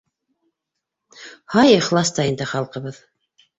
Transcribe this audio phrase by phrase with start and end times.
[1.57, 3.01] Һай, ихлас та инде халҡыбыҙ!